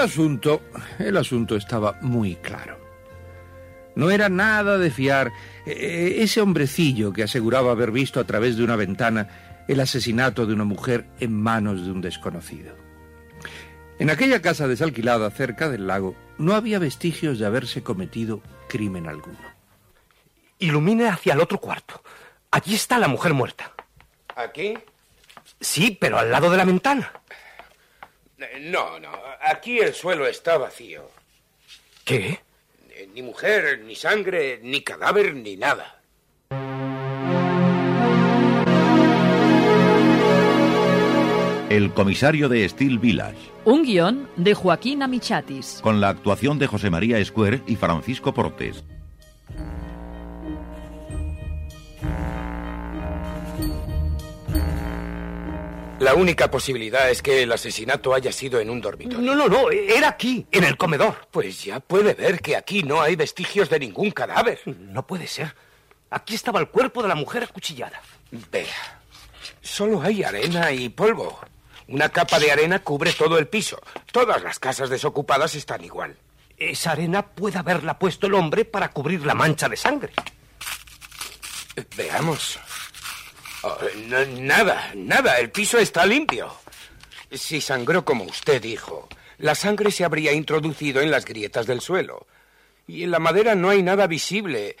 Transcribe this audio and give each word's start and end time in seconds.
Asunto, 0.00 0.62
el 0.98 1.16
asunto 1.16 1.56
estaba 1.56 1.98
muy 2.00 2.36
claro. 2.36 2.78
No 3.94 4.10
era 4.10 4.28
nada 4.28 4.78
de 4.78 4.90
fiar 4.90 5.32
eh, 5.66 6.16
ese 6.18 6.40
hombrecillo 6.40 7.12
que 7.12 7.22
aseguraba 7.22 7.72
haber 7.72 7.90
visto 7.90 8.20
a 8.20 8.24
través 8.24 8.56
de 8.56 8.64
una 8.64 8.76
ventana 8.76 9.28
el 9.68 9.80
asesinato 9.80 10.46
de 10.46 10.54
una 10.54 10.64
mujer 10.64 11.06
en 11.20 11.32
manos 11.32 11.84
de 11.84 11.92
un 11.92 12.00
desconocido. 12.00 12.74
En 13.98 14.10
aquella 14.10 14.40
casa 14.40 14.66
desalquilada 14.66 15.30
cerca 15.30 15.68
del 15.68 15.86
lago 15.86 16.16
no 16.38 16.54
había 16.54 16.78
vestigios 16.78 17.38
de 17.38 17.46
haberse 17.46 17.82
cometido 17.82 18.40
crimen 18.68 19.06
alguno. 19.06 19.38
Ilumine 20.58 21.08
hacia 21.08 21.34
el 21.34 21.40
otro 21.40 21.58
cuarto. 21.58 22.02
Allí 22.50 22.74
está 22.74 22.98
la 22.98 23.08
mujer 23.08 23.34
muerta. 23.34 23.72
¿Aquí? 24.34 24.74
Sí, 25.60 25.96
pero 26.00 26.18
al 26.18 26.30
lado 26.30 26.50
de 26.50 26.56
la 26.56 26.64
ventana. 26.64 27.12
No, 28.60 28.98
no. 28.98 29.10
Aquí 29.42 29.78
el 29.78 29.94
suelo 29.94 30.26
está 30.26 30.56
vacío. 30.58 31.10
¿Qué? 32.04 32.40
Eh, 32.90 33.08
Ni 33.14 33.22
mujer, 33.22 33.80
ni 33.80 33.94
sangre, 33.94 34.58
ni 34.62 34.82
cadáver, 34.82 35.34
ni 35.34 35.56
nada. 35.56 36.00
El 41.68 41.92
comisario 41.94 42.48
de 42.48 42.68
Steel 42.68 42.98
Village, 42.98 43.36
Un 43.64 43.84
guion 43.84 44.28
de 44.36 44.54
Joaquín 44.54 45.02
Amichatis. 45.04 45.78
con 45.82 46.00
la 46.00 46.08
actuación 46.08 46.58
de 46.58 46.66
José 46.66 46.90
María 46.90 47.18
Escuer 47.18 47.62
y 47.68 47.76
Francisco 47.76 48.34
Portes. 48.34 48.82
La 56.00 56.14
única 56.14 56.50
posibilidad 56.50 57.10
es 57.10 57.20
que 57.20 57.42
el 57.42 57.52
asesinato 57.52 58.14
haya 58.14 58.32
sido 58.32 58.58
en 58.58 58.70
un 58.70 58.80
dormitorio. 58.80 59.20
No, 59.20 59.34
no, 59.34 59.48
no. 59.48 59.70
Era 59.70 60.08
aquí, 60.08 60.46
en 60.50 60.64
el 60.64 60.78
comedor. 60.78 61.28
Pues 61.30 61.62
ya 61.62 61.78
puede 61.78 62.14
ver 62.14 62.40
que 62.40 62.56
aquí 62.56 62.82
no 62.82 63.02
hay 63.02 63.16
vestigios 63.16 63.68
de 63.68 63.80
ningún 63.80 64.10
cadáver. 64.10 64.60
No 64.64 65.06
puede 65.06 65.26
ser. 65.26 65.54
Aquí 66.08 66.34
estaba 66.34 66.58
el 66.58 66.68
cuerpo 66.68 67.02
de 67.02 67.08
la 67.08 67.14
mujer 67.14 67.42
acuchillada. 67.42 68.00
Vea, 68.50 69.02
solo 69.60 70.00
hay 70.00 70.24
arena 70.24 70.72
y 70.72 70.88
polvo. 70.88 71.38
Una 71.86 72.08
capa 72.08 72.38
de 72.38 72.50
arena 72.50 72.78
cubre 72.78 73.12
todo 73.12 73.36
el 73.36 73.48
piso. 73.48 73.78
Todas 74.10 74.42
las 74.42 74.58
casas 74.58 74.88
desocupadas 74.88 75.54
están 75.54 75.84
igual. 75.84 76.16
Esa 76.56 76.92
arena 76.92 77.26
puede 77.26 77.58
haberla 77.58 77.98
puesto 77.98 78.26
el 78.26 78.32
hombre 78.32 78.64
para 78.64 78.90
cubrir 78.90 79.26
la 79.26 79.34
mancha 79.34 79.68
de 79.68 79.76
sangre. 79.76 80.14
Veamos. 81.94 82.58
Oh, 83.62 83.76
no- 84.06 84.24
nada, 84.40 84.92
nada. 84.94 85.38
El 85.38 85.50
piso 85.50 85.78
está 85.78 86.06
limpio. 86.06 86.52
Si 87.30 87.60
sangró 87.60 88.04
como 88.04 88.24
usted 88.24 88.60
dijo, 88.60 89.08
la 89.38 89.54
sangre 89.54 89.90
se 89.90 90.04
habría 90.04 90.32
introducido 90.32 91.00
en 91.00 91.10
las 91.10 91.24
grietas 91.24 91.66
del 91.66 91.80
suelo. 91.80 92.26
Y 92.86 93.04
en 93.04 93.10
la 93.10 93.18
madera 93.18 93.54
no 93.54 93.70
hay 93.70 93.82
nada 93.82 94.06
visible. 94.06 94.76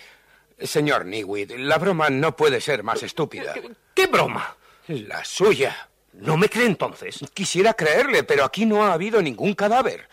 Señor 0.58 1.06
Newit, 1.06 1.52
la 1.52 1.78
broma 1.78 2.10
no 2.10 2.34
puede 2.36 2.60
ser 2.60 2.82
más 2.82 3.02
estúpida. 3.02 3.54
¿Qué 3.94 4.06
broma? 4.06 4.56
La 4.88 5.24
suya. 5.24 5.88
¿No 6.14 6.36
me 6.36 6.48
cree 6.48 6.66
entonces? 6.66 7.20
Quisiera 7.32 7.74
creerle, 7.74 8.24
pero 8.24 8.44
aquí 8.44 8.66
no 8.66 8.84
ha 8.84 8.92
habido 8.92 9.22
ningún 9.22 9.54
cadáver. 9.54 10.08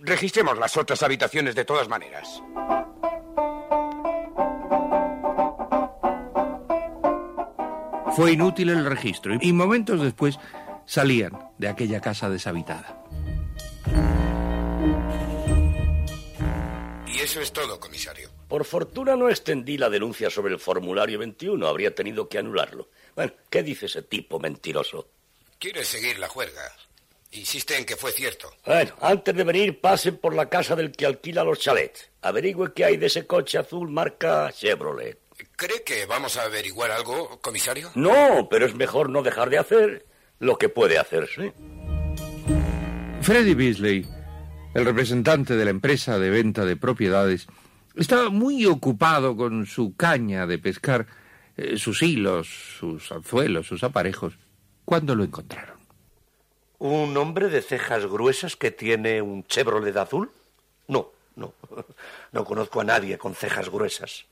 Registremos 0.00 0.56
las 0.58 0.76
otras 0.78 1.02
habitaciones 1.02 1.54
de 1.54 1.64
todas 1.66 1.86
maneras. 1.88 2.42
Fue 8.16 8.32
inútil 8.32 8.70
el 8.70 8.84
registro 8.84 9.36
y 9.40 9.52
momentos 9.52 10.02
después 10.02 10.38
salían 10.86 11.32
de 11.58 11.68
aquella 11.68 12.00
casa 12.00 12.28
deshabitada. 12.28 13.04
Y 17.06 17.18
eso 17.20 17.40
es 17.40 17.52
todo, 17.52 17.78
comisario. 17.78 18.30
Por 18.48 18.64
fortuna 18.64 19.16
no 19.16 19.28
extendí 19.28 19.76
la 19.76 19.90
denuncia 19.90 20.30
sobre 20.30 20.54
el 20.54 20.60
formulario 20.60 21.18
21. 21.18 21.66
Habría 21.66 21.94
tenido 21.94 22.28
que 22.28 22.38
anularlo. 22.38 22.88
Bueno, 23.14 23.32
¿qué 23.50 23.62
dice 23.62 23.86
ese 23.86 24.02
tipo 24.02 24.38
mentiroso? 24.38 25.08
Quiere 25.58 25.84
seguir 25.84 26.18
la 26.18 26.28
juerga. 26.28 26.62
Insiste 27.32 27.76
en 27.76 27.84
que 27.84 27.96
fue 27.96 28.12
cierto. 28.12 28.50
Bueno, 28.64 28.94
antes 29.00 29.34
de 29.34 29.44
venir, 29.44 29.80
pasen 29.80 30.16
por 30.16 30.34
la 30.34 30.48
casa 30.48 30.74
del 30.74 30.92
que 30.92 31.04
alquila 31.04 31.44
los 31.44 31.58
chalets. 31.58 32.08
Averigüe 32.22 32.72
qué 32.72 32.86
hay 32.86 32.96
de 32.96 33.06
ese 33.06 33.26
coche 33.26 33.58
azul 33.58 33.90
marca 33.90 34.50
Chevrolet. 34.52 35.18
¿Cree 35.56 35.82
que 35.84 36.06
vamos 36.06 36.36
a 36.36 36.42
averiguar 36.42 36.90
algo, 36.90 37.40
comisario? 37.40 37.90
No, 37.94 38.48
pero 38.50 38.66
es 38.66 38.74
mejor 38.74 39.10
no 39.10 39.22
dejar 39.22 39.50
de 39.50 39.58
hacer 39.58 40.06
lo 40.38 40.58
que 40.58 40.68
puede 40.68 40.98
hacerse. 40.98 41.52
Freddy 43.22 43.54
Beasley, 43.54 44.06
el 44.74 44.84
representante 44.84 45.56
de 45.56 45.64
la 45.64 45.70
empresa 45.70 46.18
de 46.18 46.30
venta 46.30 46.64
de 46.64 46.76
propiedades, 46.76 47.46
estaba 47.94 48.30
muy 48.30 48.64
ocupado 48.66 49.36
con 49.36 49.66
su 49.66 49.96
caña 49.96 50.46
de 50.46 50.58
pescar, 50.58 51.06
eh, 51.56 51.76
sus 51.78 52.02
hilos, 52.02 52.76
sus 52.78 53.10
anzuelos, 53.10 53.66
sus 53.66 53.82
aparejos, 53.82 54.38
cuando 54.84 55.14
lo 55.14 55.24
encontraron. 55.24 55.78
¿Un 56.78 57.16
hombre 57.16 57.48
de 57.48 57.60
cejas 57.60 58.06
gruesas 58.06 58.54
que 58.54 58.70
tiene 58.70 59.20
un 59.20 59.44
Chevrolet 59.44 59.96
azul? 59.96 60.30
No, 60.86 61.10
no. 61.38 61.54
No 62.32 62.44
conozco 62.44 62.80
a 62.80 62.84
nadie 62.84 63.16
con 63.16 63.34
cejas 63.34 63.70
gruesas. 63.70 64.26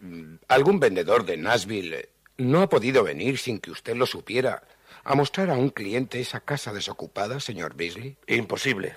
Algún 0.49 0.81
vendedor 0.81 1.25
de 1.25 1.37
Nashville 1.37 2.11
no 2.37 2.61
ha 2.61 2.69
podido 2.69 3.03
venir 3.03 3.39
sin 3.39 3.59
que 3.59 3.71
usted 3.71 3.97
lo 3.97 4.07
supiera 4.07 4.63
a 5.05 5.15
mostrar 5.15 5.51
a 5.51 5.55
un 5.55 5.71
cliente 5.71 6.21
esa 6.21 6.41
casa 6.41 6.73
desocupada, 6.73 7.41
señor 7.41 7.75
Beasley. 7.75 8.17
Imposible. 8.27 8.97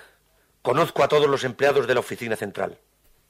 Conozco 0.60 1.02
a 1.02 1.08
todos 1.08 1.28
los 1.30 1.44
empleados 1.44 1.86
de 1.86 1.94
la 1.94 2.00
oficina 2.00 2.36
central. 2.36 2.78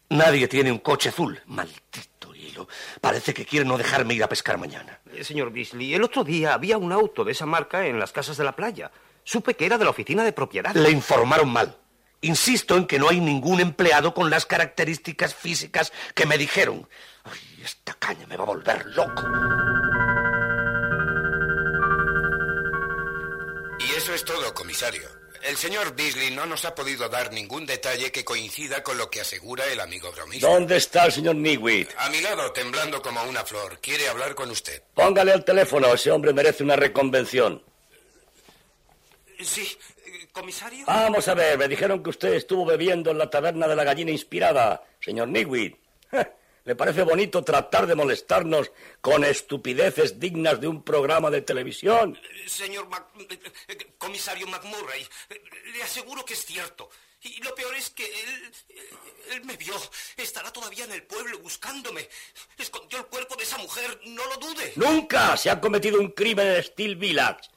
Nadie 0.08 0.48
tiene 0.48 0.72
un 0.72 0.78
coche 0.78 1.10
azul. 1.10 1.40
Maldito 1.46 2.34
hilo. 2.34 2.66
Parece 3.00 3.32
que 3.32 3.44
quiere 3.44 3.64
no 3.64 3.78
dejarme 3.78 4.14
ir 4.14 4.24
a 4.24 4.28
pescar 4.28 4.58
mañana. 4.58 4.98
Eh, 5.12 5.22
Señor 5.22 5.52
Beasley, 5.52 5.94
el 5.94 6.02
otro 6.02 6.24
día 6.24 6.54
había 6.54 6.78
un 6.78 6.90
auto 6.90 7.22
de 7.22 7.32
esa 7.32 7.46
marca 7.46 7.86
en 7.86 7.98
las 8.00 8.12
casas 8.12 8.36
de 8.36 8.44
la 8.44 8.56
playa. 8.56 8.90
Supe 9.22 9.54
que 9.54 9.66
era 9.66 9.78
de 9.78 9.84
la 9.84 9.90
oficina 9.90 10.24
de 10.24 10.32
propiedad. 10.32 10.74
Le 10.74 10.90
informaron 10.90 11.48
mal. 11.48 11.76
Insisto 12.22 12.76
en 12.76 12.86
que 12.86 12.98
no 12.98 13.08
hay 13.08 13.20
ningún 13.20 13.60
empleado 13.60 14.12
con 14.12 14.28
las 14.28 14.44
características 14.44 15.34
físicas 15.34 15.92
que 16.14 16.26
me 16.26 16.36
dijeron. 16.36 16.88
Ay, 17.24 17.62
esta 17.64 17.94
caña 17.94 18.26
me 18.26 18.36
va 18.36 18.44
a 18.44 18.46
volver 18.46 18.86
loco. 18.86 19.22
Y 23.78 23.96
eso 23.96 24.12
es 24.14 24.24
todo, 24.24 24.52
comisario. 24.52 25.20
El 25.42 25.56
señor 25.56 25.96
Beasley 25.96 26.30
no 26.32 26.44
nos 26.44 26.66
ha 26.66 26.74
podido 26.74 27.08
dar 27.08 27.32
ningún 27.32 27.64
detalle 27.64 28.12
que 28.12 28.24
coincida 28.24 28.82
con 28.82 28.98
lo 28.98 29.08
que 29.08 29.22
asegura 29.22 29.64
el 29.66 29.80
amigo 29.80 30.12
bromista. 30.12 30.46
¿Dónde 30.46 30.76
está 30.76 31.06
el 31.06 31.12
señor 31.12 31.36
Newit? 31.36 31.88
A 31.96 32.10
mi 32.10 32.20
lado, 32.20 32.52
temblando 32.52 33.00
como 33.00 33.22
una 33.24 33.42
flor, 33.44 33.78
quiere 33.80 34.06
hablar 34.08 34.34
con 34.34 34.50
usted. 34.50 34.82
Póngale 34.92 35.32
al 35.32 35.44
teléfono. 35.44 35.94
Ese 35.94 36.10
hombre 36.10 36.34
merece 36.34 36.62
una 36.62 36.76
reconvención. 36.76 37.62
Sí, 39.42 39.78
comisario. 40.32 40.84
Vamos 40.86 41.26
a 41.28 41.34
ver, 41.34 41.58
me 41.58 41.68
dijeron 41.68 42.02
que 42.02 42.10
usted 42.10 42.34
estuvo 42.34 42.64
bebiendo 42.64 43.10
en 43.10 43.18
la 43.18 43.30
taberna 43.30 43.66
de 43.68 43.76
la 43.76 43.84
gallina 43.84 44.10
inspirada, 44.10 44.82
señor 45.00 45.28
Newit. 45.28 45.76
¿Le 46.64 46.76
parece 46.76 47.02
bonito 47.02 47.42
tratar 47.42 47.86
de 47.86 47.94
molestarnos 47.94 48.70
con 49.00 49.24
estupideces 49.24 50.20
dignas 50.20 50.60
de 50.60 50.68
un 50.68 50.82
programa 50.82 51.30
de 51.30 51.42
televisión? 51.42 52.18
Señor 52.46 52.88
comisario 53.98 54.46
McMurray, 54.46 55.06
le 55.72 55.82
aseguro 55.82 56.24
que 56.24 56.34
es 56.34 56.44
cierto. 56.44 56.90
Y 57.22 57.42
lo 57.42 57.54
peor 57.54 57.74
es 57.74 57.90
que 57.90 58.04
él, 58.04 58.52
él 59.32 59.44
me 59.44 59.56
vio. 59.56 59.74
Estará 60.16 60.50
todavía 60.50 60.84
en 60.84 60.92
el 60.92 61.02
pueblo 61.02 61.38
buscándome. 61.40 62.08
Escondió 62.56 62.98
el 62.98 63.06
cuerpo 63.06 63.36
de 63.36 63.42
esa 63.42 63.58
mujer, 63.58 64.00
no 64.06 64.24
lo 64.26 64.36
dude. 64.36 64.72
Nunca 64.76 65.36
se 65.36 65.50
ha 65.50 65.60
cometido 65.60 66.00
un 66.00 66.12
crimen 66.12 66.46
en 66.46 66.62
Steel 66.62 66.96
Village. 66.96 67.50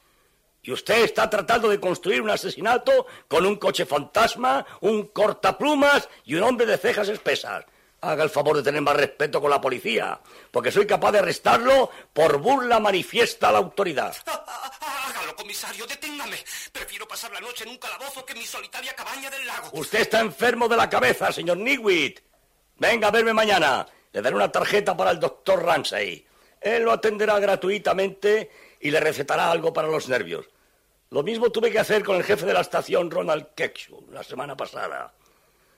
Y 0.64 0.72
usted 0.72 1.04
está 1.04 1.28
tratando 1.28 1.68
de 1.68 1.78
construir 1.78 2.22
un 2.22 2.30
asesinato 2.30 3.06
con 3.28 3.44
un 3.44 3.56
coche 3.56 3.84
fantasma, 3.84 4.64
un 4.80 5.08
cortaplumas 5.08 6.08
y 6.24 6.36
un 6.36 6.42
hombre 6.42 6.64
de 6.64 6.78
cejas 6.78 7.08
espesas. 7.10 7.66
Haga 8.00 8.24
el 8.24 8.30
favor 8.30 8.56
de 8.56 8.62
tener 8.62 8.80
más 8.80 8.96
respeto 8.96 9.42
con 9.42 9.50
la 9.50 9.60
policía, 9.60 10.18
porque 10.50 10.72
soy 10.72 10.86
capaz 10.86 11.12
de 11.12 11.18
arrestarlo 11.18 11.90
por 12.14 12.38
burla 12.38 12.80
manifiesta 12.80 13.50
a 13.50 13.52
la 13.52 13.58
autoridad. 13.58 14.16
Hágalo, 14.26 15.36
comisario, 15.36 15.86
deténgame. 15.86 16.38
Prefiero 16.72 17.06
pasar 17.06 17.30
la 17.32 17.40
noche 17.40 17.64
en 17.64 17.70
un 17.70 17.78
calabozo 17.78 18.24
que 18.24 18.32
en 18.32 18.38
mi 18.38 18.46
solitaria 18.46 18.94
cabaña 18.94 19.28
del 19.28 19.46
lago. 19.46 19.68
Usted 19.74 20.00
está 20.00 20.20
enfermo 20.20 20.66
de 20.66 20.78
la 20.78 20.88
cabeza, 20.88 21.30
señor 21.30 21.58
Newit. 21.58 22.20
Venga 22.78 23.08
a 23.08 23.10
verme 23.10 23.34
mañana. 23.34 23.86
Le 24.12 24.22
daré 24.22 24.34
una 24.34 24.50
tarjeta 24.50 24.96
para 24.96 25.10
el 25.10 25.20
doctor 25.20 25.62
Ramsey. 25.62 26.26
Él 26.58 26.84
lo 26.84 26.92
atenderá 26.92 27.38
gratuitamente 27.38 28.50
y 28.80 28.90
le 28.90 29.00
recetará 29.00 29.50
algo 29.50 29.72
para 29.72 29.88
los 29.88 30.08
nervios. 30.08 30.46
Lo 31.10 31.22
mismo 31.22 31.50
tuve 31.50 31.70
que 31.70 31.78
hacer 31.78 32.02
con 32.02 32.16
el 32.16 32.24
jefe 32.24 32.46
de 32.46 32.54
la 32.54 32.60
estación, 32.60 33.10
Ronald 33.10 33.48
Kekshu, 33.54 34.06
la 34.10 34.22
semana 34.22 34.56
pasada. 34.56 35.12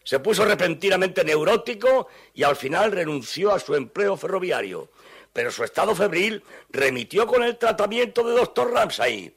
Se 0.02 0.20
puso 0.20 0.44
repentinamente 0.44 1.25
neurótico 1.25 2.08
y 2.32 2.44
al 2.44 2.56
final 2.56 2.93
renunció 2.93 3.52
a 3.52 3.58
su 3.58 3.75
empleo 3.75 4.17
ferroviario. 4.17 4.90
Pero 5.32 5.50
su 5.50 5.64
estado 5.64 5.94
febril 5.94 6.43
remitió 6.70 7.26
con 7.26 7.43
el 7.43 7.58
tratamiento 7.58 8.26
de 8.26 8.37
doctor 8.37 8.73
Ramsay. 8.73 9.34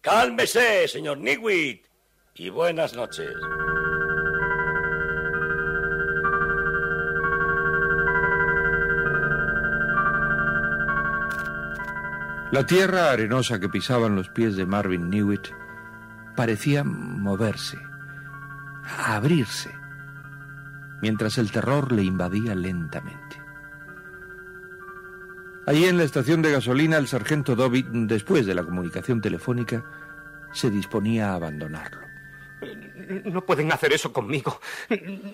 Cálmese, 0.00 0.88
señor 0.88 1.18
Nigwit, 1.18 1.86
y 2.34 2.50
buenas 2.50 2.94
noches. 2.94 3.30
La 12.50 12.64
tierra 12.64 13.10
arenosa 13.10 13.60
que 13.60 13.68
pisaban 13.68 14.16
los 14.16 14.30
pies 14.30 14.56
de 14.56 14.64
Marvin 14.64 15.10
Newitt 15.10 15.48
parecía 16.34 16.82
moverse, 16.82 17.78
abrirse 19.04 19.70
mientras 21.02 21.36
el 21.38 21.50
terror 21.50 21.92
le 21.92 22.02
invadía 22.02 22.54
lentamente. 22.54 23.36
Allí 25.66 25.84
en 25.84 25.98
la 25.98 26.04
estación 26.04 26.40
de 26.40 26.52
gasolina, 26.52 26.96
el 26.96 27.06
sargento 27.06 27.54
Dobby, 27.54 27.84
después 27.86 28.46
de 28.46 28.54
la 28.54 28.62
comunicación 28.62 29.20
telefónica, 29.20 29.84
se 30.52 30.70
disponía 30.70 31.30
a 31.30 31.34
abandonarlo. 31.34 32.00
No 33.24 33.44
pueden 33.44 33.70
hacer 33.72 33.92
eso 33.92 34.12
conmigo. 34.12 34.60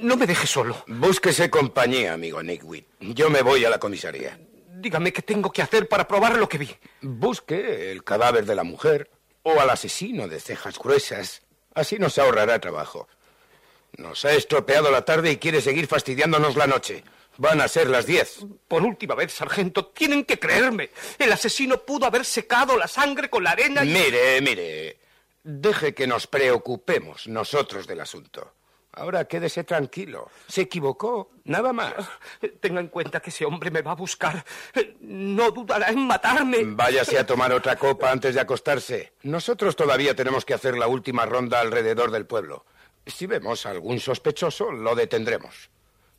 No 0.00 0.16
me 0.16 0.26
deje 0.26 0.46
solo. 0.46 0.84
Búsquese 0.88 1.48
compañía, 1.48 2.14
amigo 2.14 2.42
Nickwitt. 2.42 2.86
Yo 3.00 3.30
me 3.30 3.42
voy 3.42 3.64
a 3.64 3.70
la 3.70 3.78
comisaría. 3.78 4.36
Dígame 4.84 5.14
qué 5.14 5.22
tengo 5.22 5.50
que 5.50 5.62
hacer 5.62 5.88
para 5.88 6.06
probar 6.06 6.36
lo 6.36 6.46
que 6.46 6.58
vi. 6.58 6.68
Busque 7.00 7.90
el 7.90 8.04
cadáver 8.04 8.44
de 8.44 8.54
la 8.54 8.64
mujer 8.64 9.10
o 9.42 9.58
al 9.58 9.70
asesino 9.70 10.28
de 10.28 10.38
cejas 10.38 10.78
gruesas. 10.78 11.40
Así 11.74 11.98
nos 11.98 12.18
ahorrará 12.18 12.58
trabajo. 12.58 13.08
Nos 13.96 14.26
ha 14.26 14.34
estropeado 14.34 14.90
la 14.90 15.02
tarde 15.02 15.30
y 15.30 15.38
quiere 15.38 15.62
seguir 15.62 15.86
fastidiándonos 15.86 16.56
la 16.56 16.66
noche. 16.66 17.02
Van 17.38 17.62
a 17.62 17.68
ser 17.68 17.88
las 17.88 18.04
diez. 18.04 18.40
Por 18.68 18.82
última 18.82 19.14
vez, 19.14 19.32
sargento, 19.32 19.86
tienen 19.86 20.22
que 20.22 20.38
creerme. 20.38 20.90
El 21.18 21.32
asesino 21.32 21.78
pudo 21.80 22.04
haber 22.04 22.26
secado 22.26 22.76
la 22.76 22.86
sangre 22.86 23.30
con 23.30 23.42
la 23.42 23.52
arena 23.52 23.86
y... 23.86 23.88
Mire, 23.88 24.38
mire. 24.42 24.98
Deje 25.42 25.94
que 25.94 26.06
nos 26.06 26.26
preocupemos 26.26 27.26
nosotros 27.26 27.86
del 27.86 28.02
asunto. 28.02 28.52
Ahora 28.96 29.24
quédese 29.24 29.64
tranquilo. 29.64 30.30
Se 30.46 30.62
equivocó, 30.62 31.30
nada 31.44 31.72
más. 31.72 31.94
Tenga 32.60 32.80
en 32.80 32.88
cuenta 32.88 33.20
que 33.20 33.30
ese 33.30 33.44
hombre 33.44 33.70
me 33.70 33.82
va 33.82 33.92
a 33.92 33.96
buscar. 33.96 34.44
No 35.00 35.50
dudará 35.50 35.88
en 35.88 36.06
matarme. 36.06 36.62
Váyase 36.64 37.18
a 37.18 37.26
tomar 37.26 37.52
otra 37.52 37.76
copa 37.76 38.10
antes 38.10 38.34
de 38.34 38.40
acostarse. 38.40 39.12
Nosotros 39.22 39.74
todavía 39.74 40.14
tenemos 40.14 40.44
que 40.44 40.54
hacer 40.54 40.76
la 40.76 40.86
última 40.86 41.26
ronda 41.26 41.60
alrededor 41.60 42.10
del 42.10 42.26
pueblo. 42.26 42.64
Si 43.06 43.26
vemos 43.26 43.66
a 43.66 43.70
algún 43.70 44.00
sospechoso, 44.00 44.70
lo 44.70 44.94
detendremos. 44.94 45.70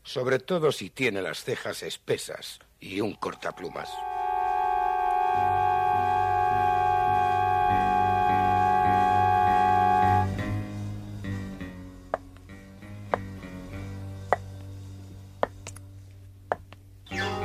Sobre 0.03 0.39
todo 0.39 0.71
si 0.71 0.89
tiene 0.89 1.21
las 1.21 1.43
cejas 1.43 1.81
espesas 1.81 2.59
y 2.79 3.01
un 3.01 3.15
cortaplumas. 3.15 3.89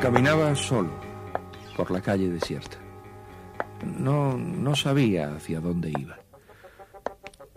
Caminaba 0.00 0.55
solo 0.55 0.91
por 1.76 1.91
la 1.91 2.00
calle 2.00 2.31
desierta. 2.31 2.79
No, 3.85 4.37
no 4.38 4.75
sabía 4.75 5.35
hacia 5.35 5.61
dónde 5.61 5.91
iba. 5.91 6.19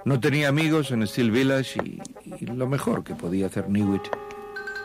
No 0.04 0.20
tenía 0.20 0.50
amigos 0.50 0.92
en 0.92 1.08
Steel 1.08 1.32
Village 1.32 1.80
y, 1.82 2.46
lo 2.46 2.68
mejor 2.68 3.06
que 3.06 3.16
podía 3.16 3.46
hacer 3.46 3.70
Newitt 3.70 4.04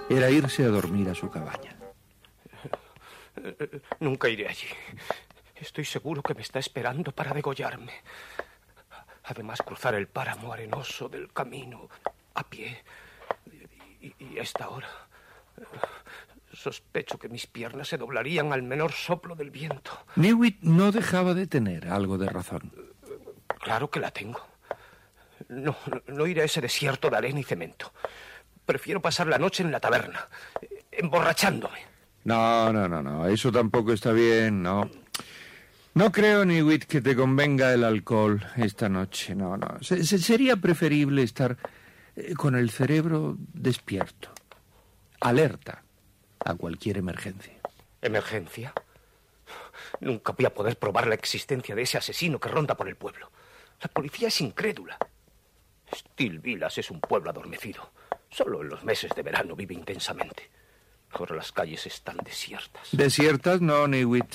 era 0.09 0.31
irse 0.31 0.65
a 0.65 0.69
dormir 0.69 1.09
a 1.09 1.15
su 1.17 1.29
cabaña. 1.31 1.77
Nunca 3.99 4.29
iré 4.29 4.49
allí. 4.49 4.69
Estoy 5.57 5.85
seguro 5.85 6.23
que 6.23 6.35
me 6.35 6.43
está 6.43 6.61
esperando 6.61 7.11
para 7.11 7.33
degollarme. 7.33 7.93
Además, 9.25 9.61
cruzar 9.63 9.97
el 9.97 10.07
páramo 10.07 10.53
arenoso 10.53 11.09
del 11.09 11.33
camino 11.33 11.89
a 12.35 12.45
pie. 12.45 12.85
Y, 14.01 14.39
a 14.39 14.43
esta 14.43 14.69
hora. 14.69 14.89
Sospecho 16.59 17.21
que 17.21 17.29
mis 17.29 17.47
piernas 17.47 17.87
se 17.87 17.97
doblarían 17.97 18.53
al 18.53 18.65
menor 18.65 18.91
soplo 18.91 19.37
del 19.37 19.53
viento. 19.53 19.93
Newitt 20.17 20.59
no 20.63 20.91
dejaba 20.91 21.33
de 21.33 21.47
tener 21.47 21.87
algo 21.87 22.19
de 22.19 22.29
razón. 22.29 22.73
Claro 23.61 23.89
que 23.89 24.01
la 24.01 24.11
tengo. 24.11 24.41
No, 25.49 25.77
no 26.09 26.27
iré 26.27 26.43
a 26.43 26.47
ese 26.47 26.61
desierto 26.61 27.11
de 27.11 27.17
arena 27.17 27.39
y 27.39 27.45
cemento. 27.45 27.93
Prefiero 28.67 29.01
pasar 29.01 29.29
la 29.29 29.39
noche 29.39 29.63
en 29.63 29.71
la 29.71 29.79
taberna, 29.79 30.29
emborrachándome. 30.91 31.79
No, 32.25 32.73
no, 32.73 32.89
no, 32.89 33.05
no. 33.05 33.29
Eso 33.29 33.53
tampoco 33.53 33.93
está 33.93 34.11
bien, 34.11 34.61
no. 34.61 34.91
No 35.95 36.11
creo, 36.11 36.45
Niwit, 36.45 36.87
que 36.87 37.01
te 37.01 37.15
convenga 37.15 37.73
el 37.73 37.85
alcohol 37.85 38.45
esta 38.57 38.89
noche. 38.89 39.37
No, 39.37 39.57
no. 39.57 39.79
sería 39.81 40.57
preferible 40.57 41.23
estar 41.23 41.57
eh, 42.17 42.35
con 42.35 42.57
el 42.57 42.71
cerebro 42.71 43.37
despierto, 43.39 44.31
alerta 45.21 45.85
a 46.49 46.55
cualquier 46.55 46.99
emergencia. 46.99 47.55
¿Emergencia? 48.01 48.73
Nunca 50.01 50.33
voy 50.33 50.47
a 50.47 50.55
poder 50.55 50.79
probar 50.79 51.07
la 51.07 51.15
existencia 51.15 51.75
de 51.75 51.83
ese 51.83 51.99
asesino 51.99 52.41
que 52.41 52.49
ronda 52.49 52.77
por 52.77 52.89
el 52.89 52.97
pueblo. 52.97 53.31
La 53.81 53.89
policía 53.89 54.29
es 54.29 54.41
incrédula. 54.41 54.99
Steel 55.95 56.39
Villas 56.39 56.79
es 56.79 56.91
un 56.91 57.01
pueblo 57.01 57.31
adormecido. 57.31 57.91
Solo 58.31 58.63
en 58.63 58.69
los 58.69 58.85
meses 58.85 59.15
de 59.15 59.23
verano 59.23 59.55
vive 59.55 59.75
intensamente. 59.75 60.51
Ahora 61.11 61.37
las 61.37 61.53
calles 61.53 61.87
están 61.87 62.17
desiertas. 62.19 62.89
Desiertas 62.93 63.61
no, 63.61 63.87
Newitt. 63.87 64.35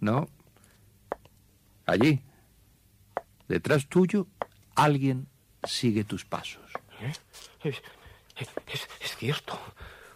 No. 0.00 0.28
Allí, 1.86 2.22
detrás 3.48 3.88
tuyo, 3.88 4.26
alguien 4.74 5.28
sigue 5.64 6.04
tus 6.04 6.24
pasos. 6.24 6.62
¿Eh? 7.00 7.12
Es, 7.64 7.82
es, 9.00 9.16
cierto. 9.16 9.58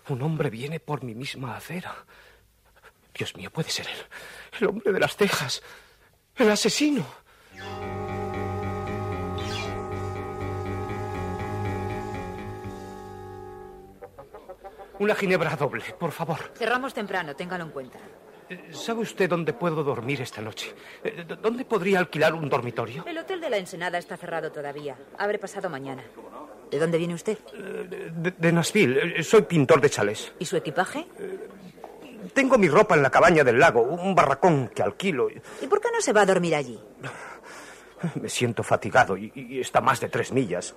Un 0.08 0.22
hombre 0.22 0.50
viene 0.50 0.78
por 0.80 1.02
mi 1.02 1.14
misma 1.14 1.56
acera. 1.56 1.94
Dios 3.14 3.34
mío, 3.34 3.50
puede 3.50 3.70
ser 3.70 3.86
él. 3.88 3.98
El 4.60 4.68
hombre 4.68 4.92
de 4.92 5.00
las 5.00 5.16
cejas. 5.16 5.62
El 6.36 6.50
asesino. 6.50 7.04
Una 14.98 15.14
ginebra 15.14 15.56
doble, 15.56 15.84
por 15.98 16.10
favor. 16.12 16.52
Cerramos 16.54 16.94
temprano, 16.94 17.36
téngalo 17.36 17.64
en 17.64 17.70
cuenta. 17.70 17.98
Eh, 18.48 18.70
¿Sabe 18.72 19.00
usted 19.00 19.28
dónde 19.28 19.52
puedo 19.52 19.82
dormir 19.82 20.20
esta 20.22 20.40
noche? 20.40 20.74
Eh, 21.02 21.24
¿Dónde 21.42 21.64
podría 21.64 21.98
alquilar 21.98 22.32
un 22.32 22.48
dormitorio? 22.48 23.04
El 23.06 23.18
Hotel 23.18 23.40
de 23.40 23.50
la 23.50 23.56
Ensenada 23.58 23.98
está 23.98 24.16
cerrado 24.16 24.52
todavía. 24.52 24.96
Abre 25.18 25.38
pasado 25.38 25.68
mañana. 25.68 26.02
¿De 26.70 26.78
dónde 26.78 26.98
viene 26.98 27.14
usted? 27.14 27.38
Eh, 27.54 28.10
de, 28.16 28.30
de 28.32 28.52
Nashville. 28.52 29.22
Soy 29.22 29.42
pintor 29.42 29.80
de 29.80 29.90
chalés. 29.90 30.32
¿Y 30.38 30.44
su 30.44 30.56
equipaje? 30.56 31.06
Tengo 32.34 32.58
mi 32.58 32.68
ropa 32.68 32.94
en 32.96 33.02
la 33.02 33.10
cabaña 33.10 33.44
del 33.44 33.58
lago, 33.58 33.82
un 33.82 34.14
barracón 34.14 34.68
que 34.74 34.82
alquilo. 34.82 35.28
¿Y 35.30 35.66
por 35.68 35.80
qué 35.80 35.88
no 35.92 36.00
se 36.00 36.12
va 36.12 36.22
a 36.22 36.26
dormir 36.26 36.54
allí? 36.54 36.78
Me 38.20 38.28
siento 38.28 38.62
fatigado 38.62 39.16
y, 39.16 39.32
y 39.34 39.60
está 39.60 39.80
más 39.80 40.00
de 40.00 40.08
tres 40.08 40.32
millas. 40.32 40.74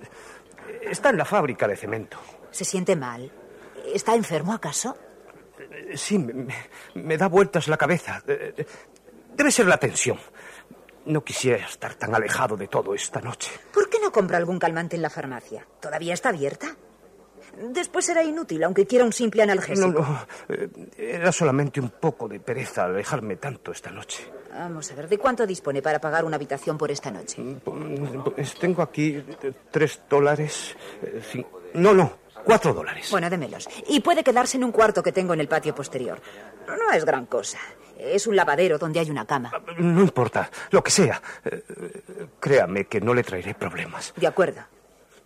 Está 0.82 1.10
en 1.10 1.18
la 1.18 1.24
fábrica 1.24 1.66
de 1.68 1.76
cemento. 1.76 2.18
¿Se 2.50 2.64
siente 2.64 2.96
mal? 2.96 3.30
¿Está 3.92 4.14
enfermo 4.14 4.52
acaso? 4.54 4.96
Eh, 5.58 5.96
Sí, 5.96 6.18
me, 6.18 6.46
me- 6.94 7.16
da 7.18 7.26
vueltas 7.28 7.68
la 7.68 7.76
cabeza. 7.76 8.22
Eh, 8.26 8.54
eh, 8.56 8.66
Debe 9.34 9.50
ser 9.50 9.66
la 9.66 9.76
tensión. 9.76 10.18
No 11.06 11.24
quisiera 11.24 11.64
estar 11.66 11.94
tan 11.94 12.14
alejado 12.14 12.56
de 12.56 12.68
todo 12.68 12.94
esta 12.94 13.20
noche. 13.20 13.50
¿Por 13.72 13.88
qué 13.88 13.98
no 14.00 14.12
compra 14.12 14.36
algún 14.38 14.58
calmante 14.58 14.96
en 14.96 15.02
la 15.02 15.10
farmacia? 15.10 15.66
¿Todavía 15.80 16.14
está 16.14 16.28
abierta? 16.28 16.76
Después 17.62 18.04
será 18.04 18.22
inútil, 18.22 18.62
aunque 18.62 18.86
quiera 18.86 19.04
un 19.04 19.12
simple 19.12 19.42
analgésico. 19.42 19.88
No, 19.88 20.00
no. 20.00 20.26
eh, 20.48 20.68
Era 20.96 21.32
solamente 21.32 21.80
un 21.80 21.90
poco 21.90 22.28
de 22.28 22.38
pereza 22.38 22.84
alejarme 22.84 23.36
tanto 23.36 23.72
esta 23.72 23.90
noche. 23.90 24.30
Vamos 24.52 24.90
a 24.92 24.94
ver, 24.94 25.08
¿de 25.08 25.18
cuánto 25.18 25.46
dispone 25.46 25.82
para 25.82 25.98
pagar 26.00 26.24
una 26.24 26.36
habitación 26.36 26.78
por 26.78 26.90
esta 26.90 27.10
noche? 27.10 27.42
Pues 28.34 28.54
tengo 28.54 28.82
aquí 28.82 29.16
eh, 29.42 29.52
tres 29.70 30.00
dólares. 30.08 30.76
eh, 31.02 31.44
No, 31.74 31.92
no, 31.92 32.18
cuatro 32.44 32.72
dólares. 32.72 33.08
Bueno, 33.10 33.28
démelos. 33.28 33.68
Y 33.88 34.00
puede 34.00 34.22
quedarse 34.22 34.56
en 34.56 34.64
un 34.64 34.72
cuarto 34.72 35.02
que 35.02 35.12
tengo 35.12 35.34
en 35.34 35.40
el 35.40 35.48
patio 35.48 35.74
posterior. 35.74 36.20
No 36.68 36.92
es 36.92 37.04
gran 37.04 37.26
cosa. 37.26 37.58
Es 38.00 38.26
un 38.26 38.34
lavadero 38.36 38.78
donde 38.78 39.00
hay 39.00 39.10
una 39.10 39.26
cama. 39.26 39.52
No 39.78 40.00
importa, 40.00 40.50
lo 40.70 40.82
que 40.82 40.90
sea. 40.90 41.20
Eh, 41.44 41.62
Créame 42.40 42.86
que 42.86 43.00
no 43.00 43.14
le 43.14 43.22
traeré 43.22 43.54
problemas. 43.54 44.12
De 44.16 44.26
acuerdo. 44.26 44.62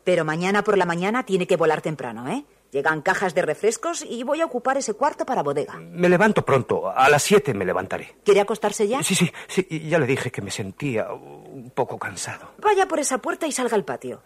Pero 0.02 0.24
mañana 0.24 0.62
por 0.64 0.76
la 0.76 0.84
mañana 0.84 1.24
tiene 1.24 1.46
que 1.46 1.56
volar 1.56 1.80
temprano, 1.80 2.28
¿eh? 2.28 2.44
Llegan 2.72 3.02
cajas 3.02 3.34
de 3.34 3.42
refrescos 3.42 4.04
y 4.04 4.24
voy 4.24 4.40
a 4.40 4.46
ocupar 4.46 4.76
ese 4.76 4.94
cuarto 4.94 5.24
para 5.24 5.44
bodega. 5.44 5.74
Me 5.78 6.08
levanto 6.08 6.44
pronto. 6.44 6.90
A 6.90 7.08
las 7.08 7.22
siete 7.22 7.54
me 7.54 7.64
levantaré. 7.64 8.16
¿Quiere 8.24 8.40
acostarse 8.40 8.88
ya? 8.88 9.00
Sí, 9.02 9.14
sí, 9.14 9.32
sí. 9.46 9.88
Ya 9.88 9.98
le 10.00 10.06
dije 10.06 10.32
que 10.32 10.42
me 10.42 10.50
sentía 10.50 11.12
un 11.12 11.70
poco 11.72 11.98
cansado. 11.98 12.50
Vaya 12.58 12.86
por 12.88 12.98
esa 12.98 13.18
puerta 13.18 13.46
y 13.46 13.52
salga 13.52 13.76
al 13.76 13.84
patio. 13.84 14.22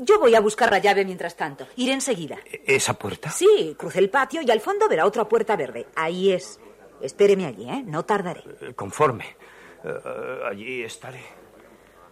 Yo 0.00 0.18
voy 0.18 0.34
a 0.34 0.40
buscar 0.40 0.70
la 0.72 0.78
llave 0.78 1.04
mientras 1.04 1.36
tanto. 1.36 1.66
Iré 1.76 1.92
enseguida. 1.92 2.38
¿Esa 2.66 2.94
puerta? 2.94 3.30
Sí, 3.30 3.74
cruce 3.78 3.98
el 3.98 4.08
patio 4.08 4.40
y 4.42 4.50
al 4.50 4.60
fondo 4.60 4.88
verá 4.88 5.04
otra 5.04 5.28
puerta 5.28 5.54
verde. 5.54 5.86
Ahí 5.94 6.32
es. 6.32 6.58
Espéreme 7.00 7.46
allí, 7.46 7.68
¿eh? 7.68 7.82
No 7.86 8.04
tardaré. 8.04 8.42
Eh, 8.60 8.74
Conforme. 8.74 9.36
Eh, 9.84 10.40
allí 10.50 10.82
estaré. 10.82 11.22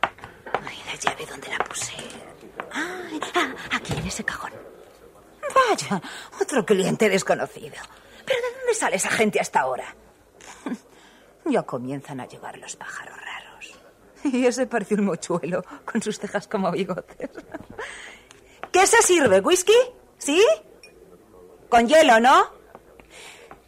Ay, 0.02 0.78
la 0.87 0.95
llave, 0.95 1.26
¿dónde 1.26 1.49
la 1.49 1.59
puse? 1.59 1.93
Ay, 2.73 3.21
ah, 3.35 3.55
aquí 3.73 3.95
en 3.95 4.07
ese 4.07 4.25
cajón. 4.25 4.52
Vaya, 5.55 6.00
otro 6.40 6.64
cliente 6.64 7.09
desconocido. 7.09 7.76
¿Pero 8.25 8.40
de 8.40 8.59
dónde 8.59 8.75
sale 8.75 8.97
esa 8.97 9.11
gente 9.11 9.40
hasta 9.40 9.61
ahora? 9.61 9.95
Ya 11.49 11.62
comienzan 11.62 12.19
a 12.19 12.26
llegar 12.26 12.59
los 12.59 12.75
pájaros 12.75 13.14
raros. 13.16 13.78
Y 14.25 14.47
ese 14.47 14.66
parece 14.66 14.95
un 14.95 15.05
mochuelo, 15.05 15.64
con 15.85 16.02
sus 16.02 16.19
cejas 16.19 16.49
como 16.49 16.73
bigotes. 16.73 17.31
¿Qué 18.73 18.85
se 18.85 19.00
sirve? 19.00 19.38
¿Whisky? 19.38 19.76
¿Sí? 20.19 20.45
Con 21.69 21.87
hielo, 21.87 22.19
¿no? 22.19 22.55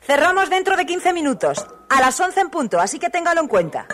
Cerramos 0.09 0.49
dentro 0.49 0.75
de 0.75 0.87
15 0.87 1.13
minutos. 1.13 1.67
A 1.91 2.01
las 2.01 2.19
11 2.19 2.41
en 2.41 2.49
punto, 2.49 2.81
así 2.81 2.99
que 2.99 3.11
téngalo 3.11 3.43
en 3.43 3.47
cuenta. 3.47 3.87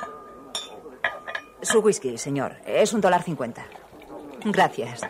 Su 1.61 1.80
whisky, 1.80 2.16
señor. 2.18 2.54
Es 2.64 2.92
un 2.92 3.00
dólar 3.00 3.25
cincuenta. 3.25 3.66
Gracias. 4.44 5.02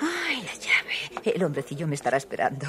Ay, 0.00 0.42
la 0.44 0.54
llave. 0.54 1.34
El 1.34 1.42
hombrecillo 1.42 1.88
me 1.88 1.96
estará 1.96 2.18
esperando. 2.18 2.68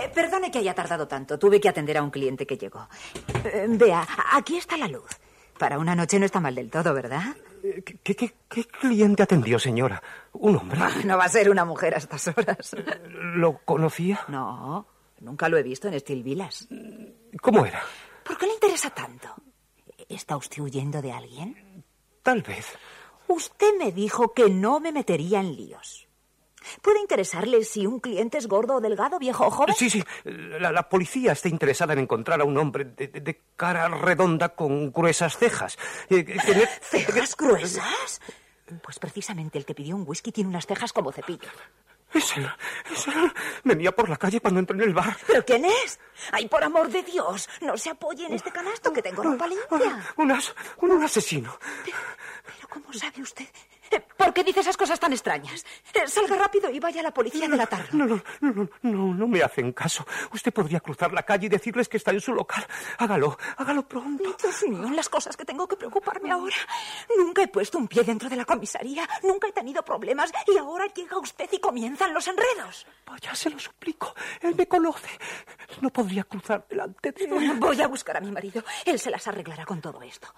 Eh, 0.00 0.10
perdone 0.12 0.50
que 0.50 0.58
haya 0.58 0.74
tardado 0.74 1.06
tanto. 1.06 1.38
Tuve 1.38 1.60
que 1.60 1.68
atender 1.68 1.96
a 1.98 2.02
un 2.02 2.10
cliente 2.10 2.44
que 2.44 2.58
llegó. 2.58 2.88
Eh, 3.44 3.66
vea, 3.68 4.04
aquí 4.32 4.56
está 4.56 4.76
la 4.76 4.88
luz. 4.88 5.16
Para 5.60 5.78
una 5.78 5.94
noche 5.94 6.18
no 6.18 6.26
está 6.26 6.40
mal 6.40 6.56
del 6.56 6.72
todo, 6.72 6.92
¿verdad? 6.92 7.36
¿Qué, 7.84 8.14
qué- 8.14 8.34
qué 8.48 8.64
cliente 8.66 9.22
atendió, 9.22 9.58
señora? 9.58 10.02
¿Un 10.32 10.56
hombre? 10.56 10.78
Ah, 10.82 10.90
No 11.04 11.16
va 11.16 11.24
a 11.24 11.28
ser 11.28 11.48
una 11.48 11.64
mujer 11.64 11.94
a 11.94 11.98
estas 11.98 12.28
horas. 12.28 12.76
¿Lo 13.08 13.58
conocía? 13.64 14.20
No, 14.28 14.86
nunca 15.20 15.48
lo 15.48 15.56
he 15.56 15.62
visto 15.62 15.88
en 15.88 15.98
Steel 15.98 16.22
Villas. 16.22 16.68
¿Cómo 17.40 17.64
era? 17.64 17.82
¿Por 18.22 18.36
qué 18.36 18.46
le 18.46 18.52
interesa 18.54 18.90
tanto? 18.90 19.28
¿Está 20.08 20.36
usted 20.36 20.60
huyendo 20.62 21.00
de 21.00 21.12
alguien? 21.12 21.84
Tal 22.22 22.42
vez. 22.42 22.66
Usted 23.28 23.70
me 23.78 23.92
dijo 23.92 24.34
que 24.34 24.50
no 24.50 24.78
me 24.80 24.92
metería 24.92 25.40
en 25.40 25.56
líos. 25.56 26.03
¿Puede 26.82 27.00
interesarle 27.00 27.64
si 27.64 27.86
un 27.86 28.00
cliente 28.00 28.38
es 28.38 28.46
gordo 28.46 28.76
o 28.76 28.80
delgado, 28.80 29.18
viejo 29.18 29.46
o 29.46 29.50
joven? 29.50 29.74
Sí, 29.74 29.90
sí. 29.90 30.02
La, 30.24 30.72
la 30.72 30.88
policía 30.88 31.32
está 31.32 31.48
interesada 31.48 31.92
en 31.92 32.00
encontrar 32.00 32.40
a 32.40 32.44
un 32.44 32.56
hombre 32.58 32.84
de, 32.84 33.42
cara 33.56 33.88
redonda 33.88 34.50
con 34.50 34.92
gruesas 34.92 35.36
cejas. 35.36 35.76
Eh, 36.10 36.24
que- 36.24 36.34
que- 36.34 36.68
¿Cejas 36.80 37.36
gruesas? 37.36 38.20
Pues 38.82 38.98
precisamente 38.98 39.58
el 39.58 39.64
que 39.66 39.74
pidió 39.74 39.94
un 39.96 40.04
whisky 40.06 40.32
tiene 40.32 40.48
unas 40.50 40.66
cejas 40.66 40.92
como 40.92 41.12
cepillo. 41.12 41.48
Es 42.14 42.36
él, 42.36 42.48
es 42.92 43.08
él. 43.08 43.32
Venía 43.64 43.90
por 43.92 44.08
la 44.08 44.16
calle 44.16 44.40
cuando 44.40 44.60
entré 44.60 44.76
en 44.76 44.82
el 44.84 44.94
bar. 44.94 45.16
¿Pero 45.26 45.44
quién 45.44 45.64
es? 45.64 45.98
¡Ay, 46.30 46.46
por 46.48 46.62
amor 46.62 46.88
de 46.88 47.02
Dios! 47.02 47.48
No 47.60 47.76
se 47.76 47.90
apoye 47.90 48.24
en 48.26 48.34
este 48.34 48.52
canasto 48.52 48.92
que 48.92 49.02
tengo 49.02 49.20
ropa 49.22 49.48
limpia. 49.48 50.12
Un, 50.16 50.30
as- 50.30 50.54
un, 50.78 50.92
un 50.92 51.02
asesino. 51.02 51.58
¿Pero 51.84 52.68
cómo 52.68 52.92
sabe 52.92 53.20
usted? 53.20 53.46
¿Por 54.00 54.32
qué 54.32 54.44
dice 54.44 54.60
esas 54.60 54.76
cosas 54.76 54.98
tan 55.00 55.12
extrañas? 55.12 55.64
Eh, 55.94 56.06
Salga 56.06 56.36
rápido 56.36 56.70
y 56.70 56.80
vaya 56.80 57.00
a 57.00 57.04
la 57.04 57.12
policía 57.12 57.48
de 57.48 57.56
la 57.56 57.66
tarde. 57.66 57.88
No, 57.92 58.06
no, 58.06 58.22
no, 58.40 58.52
no, 58.52 58.68
no, 58.82 59.14
no 59.14 59.26
me 59.28 59.42
hacen 59.42 59.72
caso. 59.72 60.06
Usted 60.32 60.52
podría 60.52 60.80
cruzar 60.80 61.12
la 61.12 61.22
calle 61.22 61.46
y 61.46 61.48
decirles 61.48 61.88
que 61.88 61.96
está 61.96 62.10
en 62.10 62.20
su 62.20 62.32
local. 62.34 62.66
Hágalo, 62.98 63.36
hágalo 63.56 63.86
pronto. 63.86 64.36
Dios 64.40 64.62
mío, 64.68 64.90
las 64.90 65.08
cosas 65.08 65.36
que 65.36 65.44
tengo 65.44 65.66
que 65.68 65.76
preocuparme 65.76 66.30
ahora. 66.30 66.56
Nunca 67.16 67.42
he 67.42 67.48
puesto 67.48 67.78
un 67.78 67.88
pie 67.88 68.02
dentro 68.04 68.28
de 68.28 68.36
la 68.36 68.44
comisaría, 68.44 69.08
nunca 69.22 69.48
he 69.48 69.52
tenido 69.52 69.84
problemas 69.84 70.32
y 70.52 70.56
ahora 70.58 70.86
llega 70.86 71.18
usted 71.18 71.48
y 71.52 71.58
comienzan 71.58 72.12
los 72.14 72.26
enredos. 72.28 72.86
Vaya, 73.06 73.34
se 73.34 73.50
lo 73.50 73.58
suplico. 73.58 74.14
Él 74.40 74.54
me 74.56 74.66
conoce. 74.66 75.08
No 75.80 75.90
podría 75.90 76.24
cruzar 76.24 76.66
delante 76.68 77.12
de 77.12 77.24
él. 77.24 77.52
Voy 77.58 77.80
a 77.80 77.86
buscar 77.88 78.16
a 78.16 78.20
mi 78.20 78.30
marido. 78.30 78.62
Él 78.84 78.98
se 78.98 79.10
las 79.10 79.26
arreglará 79.28 79.64
con 79.64 79.80
todo 79.80 80.00
esto. 80.02 80.28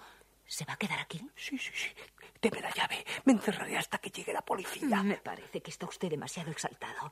¿Se 0.45 0.63
va 0.63 0.73
a 0.73 0.77
quedar 0.77 0.99
aquí? 0.99 1.19
Sí, 1.35 1.57
sí, 1.57 1.71
sí. 1.73 1.89
Deme 2.41 2.61
la 2.61 2.71
llave. 2.71 3.05
Me 3.25 3.33
encerraré 3.33 3.77
hasta 3.77 3.97
que 3.97 4.09
llegue 4.09 4.33
la 4.33 4.41
policía. 4.41 5.03
Me 5.03 5.17
parece 5.17 5.61
que 5.61 5.71
está 5.71 5.85
usted 5.87 6.09
demasiado 6.09 6.51
exaltado. 6.51 7.11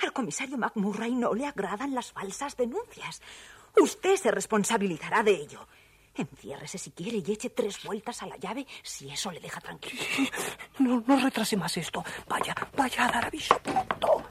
Al 0.00 0.12
comisario 0.12 0.58
McMurray 0.58 1.14
no 1.14 1.34
le 1.34 1.46
agradan 1.46 1.94
las 1.94 2.12
falsas 2.12 2.56
denuncias. 2.56 3.22
Usted 3.76 4.16
se 4.16 4.30
responsabilizará 4.30 5.22
de 5.22 5.32
ello. 5.32 5.66
Enciérrese 6.16 6.78
si 6.78 6.92
quiere 6.92 7.18
y 7.18 7.32
eche 7.32 7.50
tres 7.50 7.82
vueltas 7.82 8.22
a 8.22 8.26
la 8.26 8.36
llave 8.36 8.66
si 8.82 9.10
eso 9.10 9.32
le 9.32 9.40
deja 9.40 9.60
tranquilo. 9.60 10.00
No, 10.78 11.02
no 11.06 11.20
retrase 11.20 11.56
más 11.56 11.76
esto. 11.76 12.04
Vaya, 12.28 12.54
vaya 12.76 13.06
a 13.06 13.12
dar 13.12 13.24
aviso 13.26 13.58
pronto. 13.60 14.24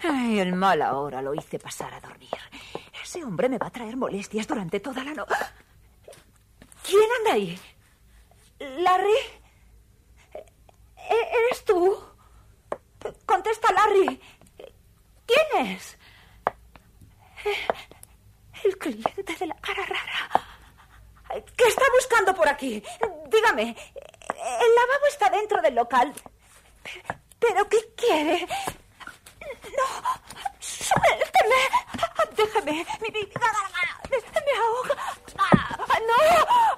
Ay, 0.00 0.40
el 0.40 0.52
mal 0.54 0.82
ahora 0.82 1.22
lo 1.22 1.32
hice 1.34 1.58
pasar 1.60 1.94
a 1.94 2.00
dormir. 2.00 2.30
Ese 3.02 3.22
hombre 3.24 3.48
me 3.48 3.58
va 3.58 3.68
a 3.68 3.70
traer 3.70 3.96
molestias 3.96 4.48
durante 4.48 4.80
toda 4.80 5.04
la 5.04 5.12
noche. 5.12 5.34
¿Quién 6.84 7.08
anda 7.18 7.32
ahí? 7.34 7.60
¿Larry? 8.58 9.18
¿E- 10.96 11.28
¿Eres 11.38 11.64
tú? 11.64 12.02
Contesta, 13.26 13.72
Larry. 13.72 14.20
¿Quién 15.26 15.66
es? 15.66 15.98
El 18.64 18.78
cliente 18.78 19.34
de 19.36 19.46
la 19.46 19.56
cara 19.56 19.84
rara. 19.84 20.46
¿Qué 21.56 21.64
está 21.66 21.84
buscando 21.94 22.34
por 22.34 22.48
aquí? 22.48 22.82
Dígame. 23.28 23.62
El 24.28 24.74
lavabo 24.74 25.06
está 25.08 25.30
dentro 25.30 25.60
del 25.62 25.74
local. 25.74 26.12
¿Pero 27.38 27.68
qué 27.68 27.78
quiere? 27.96 28.46
¡No! 29.76 30.02
¡Suélteme! 30.60 31.62
¡Déjeme! 32.36 32.86
¡Mi, 33.00 33.08
mi, 33.10 33.26
me 33.26 34.58
ahoga! 34.58 34.96
¡Ah, 35.38 35.98
¡No! 36.06 36.71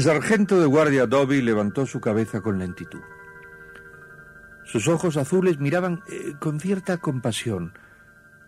El 0.00 0.04
sargento 0.04 0.58
de 0.58 0.64
guardia 0.64 1.04
Dobby 1.04 1.42
levantó 1.42 1.84
su 1.84 2.00
cabeza 2.00 2.40
con 2.40 2.58
lentitud. 2.58 3.02
Sus 4.64 4.88
ojos 4.88 5.18
azules 5.18 5.58
miraban 5.58 6.02
eh, 6.10 6.32
con 6.40 6.58
cierta 6.58 6.96
compasión 6.96 7.78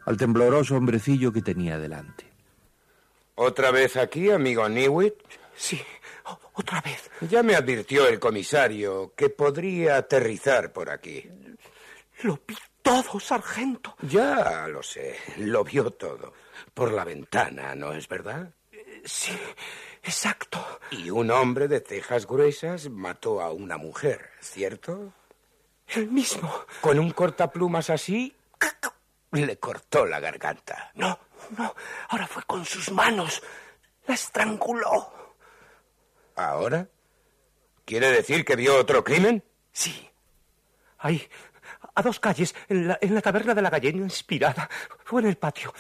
al 0.07 0.17
tembloroso 0.17 0.77
hombrecillo 0.77 1.31
que 1.31 1.43
tenía 1.43 1.79
delante. 1.79 2.25
¿Otra 3.35 3.71
vez 3.71 3.99
aquí, 3.99 4.31
amigo 4.31 4.67
Newitt? 4.67 5.13
Sí, 5.55 5.79
otra 6.55 6.81
vez. 6.81 7.11
Ya 7.29 7.43
me 7.43 7.55
advirtió 7.55 8.09
el 8.09 8.19
comisario 8.19 9.13
que 9.15 9.29
podría 9.29 9.99
aterrizar 9.99 10.73
por 10.73 10.89
aquí. 10.89 11.29
Lo 12.23 12.41
vi 12.49 12.57
todo, 12.81 13.21
sargento. 13.21 13.95
Ya 14.01 14.67
lo 14.69 14.83
sé, 14.83 15.19
lo 15.37 15.63
vio 15.65 15.91
todo. 15.91 16.33
Por 16.73 16.93
la 16.93 17.05
ventana, 17.05 17.75
¿no 17.75 17.93
es 17.93 18.09
verdad? 18.09 18.55
Sí, 19.05 19.37
exacto. 20.03 20.81
Y 20.91 21.11
un 21.11 21.31
hombre 21.31 21.69
de 21.69 21.81
cejas 21.81 22.27
gruesas 22.27 22.89
mató 22.89 23.41
a 23.41 23.53
una 23.53 23.77
mujer, 23.77 24.31
¿cierto? 24.41 25.13
El 25.89 26.09
mismo. 26.11 26.51
Con 26.81 26.99
un 26.99 27.11
cortaplumas 27.11 27.91
así, 27.91 28.35
le 29.33 29.59
cortó 29.59 30.07
la 30.07 30.21
garganta. 30.21 30.91
No, 30.95 31.19
no. 31.57 31.75
Ahora 32.09 32.27
fue 32.27 32.43
con 32.45 32.65
sus 32.65 32.91
manos. 32.91 33.43
La 34.07 34.15
estranguló. 34.15 35.13
¿Ahora? 36.37 36.89
¿Quiere 37.85 38.11
decir 38.11 38.45
que 38.45 38.57
vio 38.57 38.79
otro 38.79 39.03
crimen? 39.05 39.43
Sí. 39.73 40.09
Ahí, 40.99 41.29
a 41.95 42.03
dos 42.03 42.21
calles, 42.21 42.55
en 42.69 42.89
la, 42.89 42.99
en 43.01 43.21
taberna 43.21 43.55
de 43.55 43.63
la 43.63 43.71
gallina 43.71 44.03
inspirada. 44.03 44.69
Fue 45.05 45.21
en 45.21 45.29
el 45.29 45.37
patio. 45.37 45.73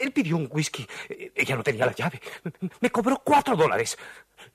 Él 0.00 0.12
pidió 0.12 0.36
un 0.36 0.48
whisky. 0.50 0.86
Ella 1.34 1.56
no 1.56 1.62
tenía 1.62 1.86
la 1.86 1.92
llave. 1.92 2.20
Me 2.80 2.90
cobró 2.90 3.20
cuatro 3.24 3.56
dólares. 3.56 3.96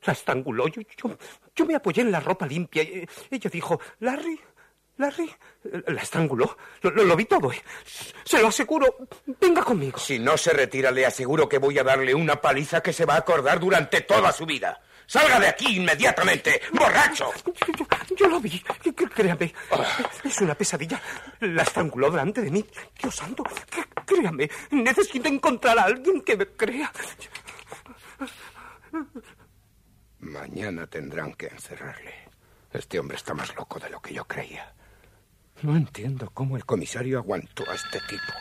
La 0.04 0.14
estranguló. 0.14 0.68
Yo, 0.68 0.82
yo, 0.82 1.18
yo 1.56 1.66
me 1.66 1.76
apoyé 1.76 2.02
en 2.02 2.12
la 2.12 2.20
ropa 2.20 2.46
limpia. 2.46 2.84
Ella 3.30 3.50
dijo, 3.52 3.80
Larry, 4.00 4.40
Larry, 4.98 5.30
la 5.88 6.02
estranguló. 6.02 6.58
Lo, 6.82 6.92
lo, 6.92 7.04
lo, 7.04 7.16
vi 7.16 7.26
todo. 7.26 7.52
¿eh? 7.52 7.62
Se 8.24 8.42
lo 8.42 8.48
aseguro. 8.48 9.08
Venga 9.40 9.64
conmigo. 9.64 9.98
Si 10.00 10.20
no 10.20 10.38
se 10.38 10.52
retira, 10.52 10.92
le 10.92 11.06
aseguro 11.06 11.48
que 11.48 11.58
voy 11.58 11.78
a 11.80 11.84
darle 11.84 12.14
una 12.14 12.42
paliza 12.42 12.82
que 12.82 12.94
se 12.94 13.06
va 13.06 13.16
a 13.16 13.20
acordar 13.20 13.60
durante 13.60 14.02
toda 14.02 14.32
su 14.32 14.46
vida. 14.46 14.82
¡Salga 15.10 15.40
de 15.40 15.48
aquí 15.48 15.78
inmediatamente! 15.78 16.62
¡Borracho! 16.72 17.32
Yo, 17.76 18.16
yo 18.16 18.28
lo 18.28 18.40
vi. 18.40 18.64
Créame. 19.16 19.52
Es 20.24 20.40
una 20.40 20.54
pesadilla. 20.54 21.02
La 21.40 21.64
estranguló 21.64 22.12
delante 22.12 22.42
de 22.42 22.52
mí. 22.52 22.64
Dios 23.02 23.16
santo. 23.16 23.42
Créame. 24.06 24.48
Necesito 24.70 25.28
encontrar 25.28 25.80
a 25.80 25.86
alguien 25.86 26.22
que 26.22 26.38
me 26.38 26.46
crea. 26.46 26.92
Mañana 30.20 30.86
tendrán 30.86 31.34
que 31.34 31.48
encerrarle. 31.48 32.14
Este 32.72 33.00
hombre 33.00 33.18
está 33.18 33.34
más 33.34 33.56
loco 33.56 33.80
de 33.80 33.90
lo 33.90 34.00
que 34.00 34.14
yo 34.14 34.26
creía. 34.26 34.76
No 35.64 35.76
entiendo 35.76 36.30
cómo 36.36 36.56
el 36.56 36.66
comisario 36.66 37.18
aguantó 37.18 37.68
a 37.68 37.74
este 37.74 38.00
tipo. 38.02 38.34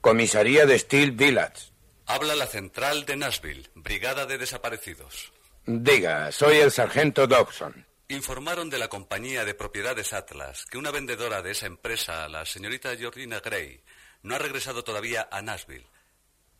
Comisaría 0.00 0.64
de 0.64 0.78
Steel 0.78 1.12
Village. 1.12 1.73
Habla 2.06 2.36
la 2.36 2.46
central 2.46 3.06
de 3.06 3.16
Nashville, 3.16 3.70
Brigada 3.74 4.26
de 4.26 4.36
Desaparecidos. 4.36 5.32
Diga, 5.64 6.30
soy 6.30 6.58
el 6.58 6.70
sargento 6.70 7.26
Dobson. 7.26 7.86
Informaron 8.08 8.68
de 8.68 8.78
la 8.78 8.88
compañía 8.88 9.46
de 9.46 9.54
propiedades 9.54 10.12
Atlas 10.12 10.66
que 10.66 10.76
una 10.76 10.90
vendedora 10.90 11.40
de 11.40 11.52
esa 11.52 11.64
empresa, 11.66 12.28
la 12.28 12.44
señorita 12.44 12.94
Georgina 12.96 13.40
Gray, 13.40 13.82
no 14.22 14.34
ha 14.34 14.38
regresado 14.38 14.84
todavía 14.84 15.26
a 15.30 15.40
Nashville. 15.40 15.86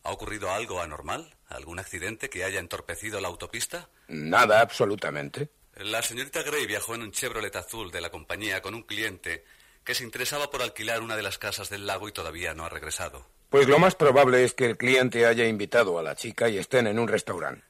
¿Ha 0.03 0.11
ocurrido 0.11 0.51
algo 0.51 0.81
anormal? 0.81 1.35
¿Algún 1.47 1.77
accidente 1.77 2.29
que 2.29 2.43
haya 2.43 2.59
entorpecido 2.59 3.21
la 3.21 3.27
autopista? 3.27 3.89
Nada, 4.07 4.61
absolutamente. 4.61 5.49
La 5.75 6.01
señorita 6.01 6.41
Gray 6.41 6.65
viajó 6.65 6.95
en 6.95 7.03
un 7.03 7.11
Chevrolet 7.11 7.55
azul 7.55 7.91
de 7.91 8.01
la 8.01 8.09
compañía 8.09 8.63
con 8.63 8.73
un 8.73 8.83
cliente 8.83 9.45
que 9.83 9.93
se 9.93 10.03
interesaba 10.03 10.49
por 10.49 10.63
alquilar 10.63 11.03
una 11.03 11.15
de 11.15 11.21
las 11.21 11.37
casas 11.37 11.69
del 11.69 11.85
lago 11.85 12.09
y 12.09 12.11
todavía 12.11 12.55
no 12.55 12.65
ha 12.65 12.69
regresado. 12.69 13.27
Pues 13.55 13.69
lo 13.69 13.79
más 13.79 13.95
probable 13.95 14.43
es 14.43 14.53
que 14.53 14.65
el 14.65 14.75
cliente 14.75 15.25
haya 15.25 15.47
invitado 15.47 15.97
a 15.97 16.03
la 16.03 16.13
chica 16.13 16.49
y 16.49 16.57
estén 16.57 16.87
en 16.87 16.99
un 16.99 17.07
restaurante. 17.07 17.63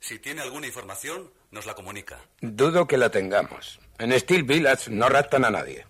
Si 0.00 0.18
tiene 0.18 0.40
alguna 0.40 0.66
información, 0.66 1.30
nos 1.52 1.66
la 1.66 1.74
comunica. 1.76 2.18
Dudo 2.40 2.88
que 2.88 2.96
la 2.96 3.10
tengamos. 3.10 3.78
En 4.00 4.10
Steel 4.18 4.42
Village 4.42 4.90
no 4.90 5.08
raptan 5.08 5.44
a 5.44 5.50
nadie. 5.50 5.86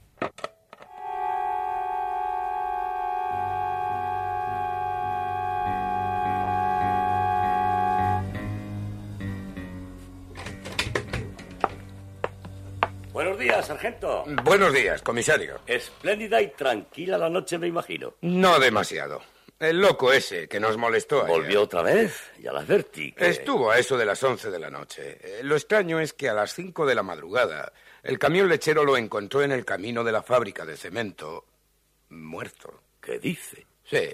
Días, 13.40 13.66
sargento. 13.66 14.24
Buenos 14.44 14.72
días, 14.72 15.02
comisario. 15.02 15.60
Espléndida 15.66 16.40
y 16.40 16.48
tranquila 16.48 17.16
la 17.18 17.30
noche, 17.30 17.58
me 17.58 17.66
imagino. 17.66 18.14
No 18.20 18.60
demasiado. 18.60 19.22
El 19.58 19.80
loco 19.80 20.12
ese 20.12 20.46
que 20.46 20.60
nos 20.60 20.76
molestó. 20.76 21.26
¿Volvió 21.26 21.48
ayer. 21.48 21.58
otra 21.58 21.82
vez? 21.82 22.30
Ya 22.38 22.52
la 22.52 22.60
advertí. 22.60 23.12
Que... 23.12 23.28
Estuvo 23.28 23.70
a 23.70 23.78
eso 23.78 23.96
de 23.96 24.04
las 24.04 24.22
once 24.22 24.50
de 24.50 24.58
la 24.58 24.70
noche. 24.70 25.18
Eh, 25.22 25.40
lo 25.42 25.56
extraño 25.56 26.00
es 26.00 26.12
que 26.12 26.28
a 26.28 26.34
las 26.34 26.54
cinco 26.54 26.86
de 26.86 26.94
la 26.94 27.02
madrugada 27.02 27.72
el 28.02 28.18
camión 28.18 28.48
lechero 28.48 28.84
lo 28.84 28.96
encontró 28.96 29.42
en 29.42 29.52
el 29.52 29.64
camino 29.64 30.04
de 30.04 30.12
la 30.12 30.22
fábrica 30.22 30.64
de 30.64 30.76
cemento 30.76 31.44
muerto. 32.10 32.82
¿Qué 33.00 33.18
dice? 33.18 33.66
Sí, 33.84 34.08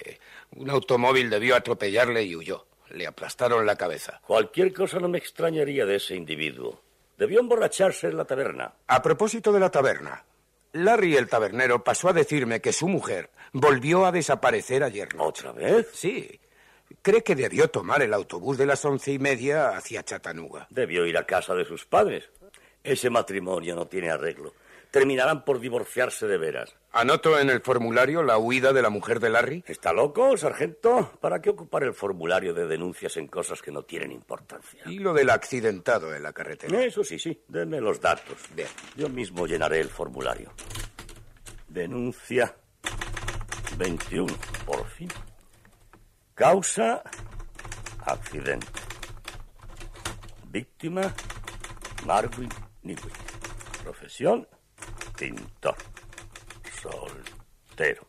un 0.53 0.71
automóvil 0.71 1.31
debió 1.31 1.55
atropellarle 1.57 2.23
y 2.23 2.35
huyó. 2.35 2.67
Le 2.91 3.07
aplastaron 3.07 3.67
la 3.67 3.77
cabeza. 3.77 4.21
Cualquier 4.27 4.73
cosa 4.73 5.01
no 5.01 5.09
me 5.09 5.19
extrañaría 5.19 5.85
de 5.85 5.97
ese 5.97 6.15
individuo. 6.15 6.81
Debió 7.17 7.41
emborracharse 7.41 8.09
en 8.09 8.17
la 8.17 8.25
taberna. 8.25 8.75
A 8.87 9.03
propósito 9.03 9.53
de 9.53 9.61
la 9.61 9.71
taberna, 9.71 10.25
Larry 10.73 11.17
el 11.17 11.29
tabernero 11.29 11.83
pasó 11.83 12.09
a 12.11 12.13
decirme 12.13 12.61
que 12.61 12.73
su 12.73 12.89
mujer 12.89 13.31
volvió 13.53 14.05
a 14.05 14.13
desaparecer 14.13 14.83
ayer. 14.83 15.09
¿Otra 15.19 15.53
vez? 15.53 15.89
Sí. 15.95 16.41
Cree 17.03 17.23
que 17.23 17.35
debió 17.35 17.69
tomar 17.69 18.03
el 18.03 18.13
autobús 18.13 18.59
de 18.59 18.67
las 18.67 18.85
once 18.85 19.13
y 19.13 19.19
media 19.19 19.71
hacia 19.71 20.03
Chattanooga. 20.03 20.67
Debió 20.71 21.07
ir 21.07 21.17
a 21.17 21.27
casa 21.27 21.55
de 21.55 21.65
sus 21.65 21.87
padres. 21.87 22.29
Ese 22.87 23.11
matrimonio 23.11 23.75
no 23.75 23.89
tiene 23.89 24.11
arreglo. 24.11 24.55
Terminarán 24.93 25.45
por 25.45 25.59
divorciarse 25.59 26.29
de 26.29 26.39
veras. 26.39 26.77
¿Anoto 26.93 27.37
en 27.39 27.51
el 27.51 27.61
formulario 27.61 28.23
la 28.23 28.39
huida 28.39 28.73
de 28.73 28.81
la 28.81 28.91
mujer 28.91 29.19
de 29.19 29.29
Larry? 29.29 29.65
¿Está 29.67 29.93
loco, 29.93 30.37
sargento? 30.37 31.19
¿Para 31.21 31.43
qué 31.43 31.51
ocupar 31.51 31.83
el 31.83 31.95
formulario 31.95 32.55
de 32.55 32.69
denuncias 32.69 33.17
en 33.17 33.27
cosas 33.27 33.61
que 33.61 33.73
no 33.73 33.83
tienen 33.83 34.13
importancia? 34.13 34.83
Y 34.87 35.01
lo 35.01 35.13
del 35.13 35.31
accidentado 35.31 36.15
en 36.15 36.23
la 36.23 36.33
carretera. 36.33 36.81
Eso 36.81 37.03
sí, 37.03 37.19
sí. 37.19 37.43
Denme 37.49 37.81
los 37.81 38.01
datos. 38.01 38.37
Bien. 38.55 38.69
Yo 38.95 39.09
mismo 39.09 39.49
llenaré 39.49 39.81
el 39.81 39.89
formulario. 39.89 40.53
Denuncia 41.67 42.55
21, 43.77 44.33
por 44.65 44.87
fin. 44.87 45.09
Causa, 46.35 47.03
accidente. 48.05 48.67
Víctima, 50.49 51.13
Marvin 52.07 52.49
Newey. 52.87 53.13
Profesión, 53.83 54.47
pintor. 55.19 55.77
Soltero. 56.81 58.07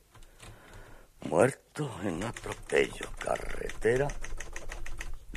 Muerto 1.21 1.91
en 2.03 2.23
atropello. 2.23 3.09
Carretera 3.17 4.07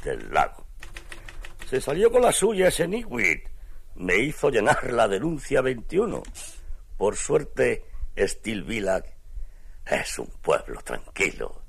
del 0.05 0.33
lago. 0.33 0.67
Se 1.69 1.81
salió 1.81 2.11
con 2.11 2.23
la 2.23 2.33
suya 2.33 2.69
ese 2.69 2.87
Newit. 2.87 3.49
Me 3.97 4.17
hizo 4.19 4.51
llenar 4.51 4.93
la 4.93 5.09
denuncia 5.09 5.61
21. 5.61 6.23
Por 6.97 7.17
suerte, 7.17 7.87
Steel 8.17 8.65
Village 8.65 9.15
es 9.87 10.19
un 10.19 10.31
pueblo 10.43 10.81
tranquilo. 10.83 11.63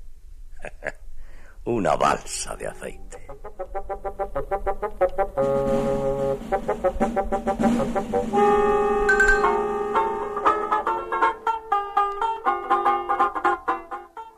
Una 1.64 1.96
balsa 1.96 2.56
de 2.56 2.66
aceite. 2.66 3.26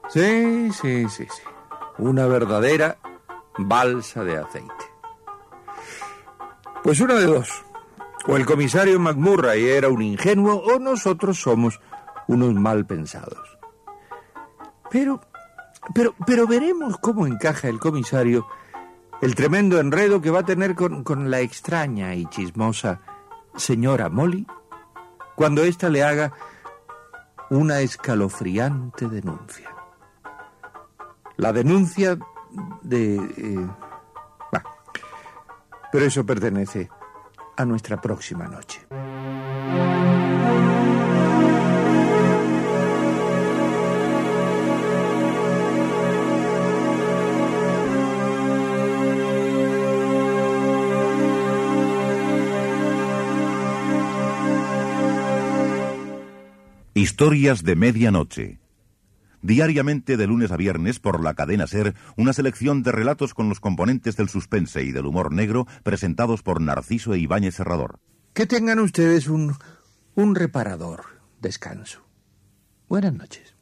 Sí, 0.08 0.72
sí, 0.72 1.08
sí, 1.08 1.26
sí. 1.28 1.42
Una 1.98 2.26
verdadera 2.26 2.98
balsa 3.58 4.24
de 4.24 4.36
aceite. 4.38 4.72
Pues 6.82 7.00
una 7.00 7.14
de 7.14 7.26
dos. 7.26 7.64
O 8.26 8.36
el 8.36 8.46
comisario 8.46 8.98
McMurray 8.98 9.68
era 9.68 9.88
un 9.88 10.02
ingenuo 10.02 10.56
o 10.56 10.78
nosotros 10.78 11.38
somos 11.38 11.80
unos 12.26 12.54
mal 12.54 12.86
pensados. 12.86 13.58
Pero, 14.90 15.20
pero, 15.94 16.14
pero 16.26 16.46
veremos 16.46 16.96
cómo 16.98 17.26
encaja 17.26 17.68
el 17.68 17.78
comisario 17.78 18.46
el 19.24 19.34
tremendo 19.34 19.80
enredo 19.80 20.20
que 20.20 20.30
va 20.30 20.40
a 20.40 20.44
tener 20.44 20.74
con, 20.74 21.02
con 21.02 21.30
la 21.30 21.40
extraña 21.40 22.14
y 22.14 22.26
chismosa 22.26 23.00
señora 23.56 24.10
Molly 24.10 24.46
cuando 25.34 25.62
ésta 25.62 25.88
le 25.88 26.04
haga 26.04 26.34
una 27.48 27.80
escalofriante 27.80 29.08
denuncia. 29.08 29.70
La 31.38 31.54
denuncia 31.54 32.18
de... 32.82 33.16
Eh, 33.16 33.66
bah, 34.52 34.62
pero 35.90 36.04
eso 36.04 36.26
pertenece 36.26 36.90
a 37.56 37.64
nuestra 37.64 37.98
próxima 38.02 38.46
noche. 38.46 38.86
Historias 57.04 57.62
de 57.62 57.76
Medianoche. 57.76 58.60
Diariamente 59.42 60.16
de 60.16 60.26
lunes 60.26 60.50
a 60.52 60.56
viernes 60.56 61.00
por 61.00 61.22
la 61.22 61.34
cadena 61.34 61.66
Ser, 61.66 61.94
una 62.16 62.32
selección 62.32 62.82
de 62.82 62.92
relatos 62.92 63.34
con 63.34 63.50
los 63.50 63.60
componentes 63.60 64.16
del 64.16 64.30
suspense 64.30 64.82
y 64.84 64.90
del 64.90 65.04
humor 65.04 65.30
negro 65.30 65.66
presentados 65.82 66.42
por 66.42 66.62
Narciso 66.62 67.12
e 67.12 67.18
Ibáñez 67.18 67.56
Serrador. 67.56 68.00
Que 68.32 68.46
tengan 68.46 68.78
ustedes 68.78 69.28
un, 69.28 69.54
un 70.14 70.34
reparador 70.34 71.04
descanso. 71.42 72.00
Buenas 72.88 73.12
noches. 73.12 73.54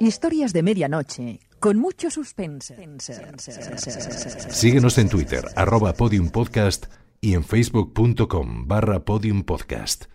Historias 0.00 0.52
de 0.52 0.64
medianoche 0.64 1.38
con 1.60 1.78
mucho 1.78 2.10
suspense. 2.10 2.74
Síguenos 4.48 4.98
en 4.98 5.08
Twitter, 5.08 5.44
arroba 5.54 5.92
podiumpodcast 5.92 6.86
y 7.20 7.34
en 7.34 7.44
facebook.com 7.44 8.66
barra 8.66 9.04
podiumpodcast. 9.04 10.06